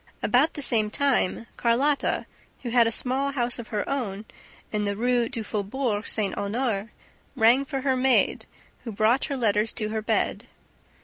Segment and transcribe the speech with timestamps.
[0.23, 2.25] About the same time, Carlotta,
[2.63, 4.25] who had a small house of her own
[4.71, 6.35] in the Rue du Faubourg St.
[6.35, 6.89] Honore,
[7.35, 8.47] rang for her maid,
[8.83, 10.47] who brought her letters to her bed.